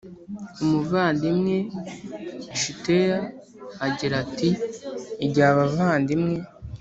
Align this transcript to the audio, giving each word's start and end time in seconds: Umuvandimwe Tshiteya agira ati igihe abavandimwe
Umuvandimwe 0.63 1.55
Tshiteya 2.55 3.19
agira 3.85 4.15
ati 4.23 4.49
igihe 5.25 5.47
abavandimwe 5.53 6.35